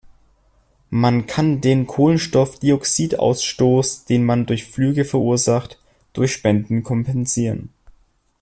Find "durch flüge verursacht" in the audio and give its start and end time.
4.47-5.77